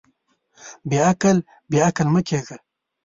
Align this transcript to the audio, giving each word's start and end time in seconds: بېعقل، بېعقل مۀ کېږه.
بېعقل، 0.89 1.37
بېعقل 1.71 2.07
مۀ 2.13 2.21
کېږه. 2.27 2.57